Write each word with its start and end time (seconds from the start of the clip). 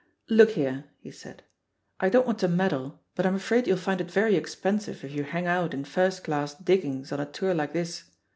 "Look 0.29 0.53
here," 0.53 0.85
he 0.97 1.11
said, 1.11 1.43
"I 1.99 2.09
don't 2.09 2.25
want 2.25 2.39
to 2.39 2.47
meddle, 2.47 3.03
but 3.13 3.23
I'm 3.23 3.35
afraid 3.35 3.67
you'll 3.67 3.77
find 3.77 4.01
it 4.01 4.09
very 4.09 4.35
expensive 4.35 5.03
if 5.03 5.11
you 5.11 5.23
hang 5.23 5.45
out 5.45 5.75
in 5.75 5.83
first 5.83 6.23
class 6.23 6.55
diggings 6.55 7.11
on 7.11 7.19
a 7.19 7.25
tour 7.27 7.53
like 7.53 7.73
this. 7.73 8.05